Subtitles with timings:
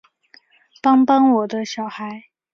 [0.81, 2.23] 帮帮我的小孩